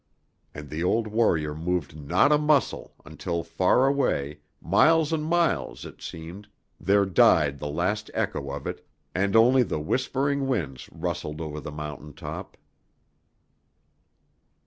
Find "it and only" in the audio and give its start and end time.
8.65-9.61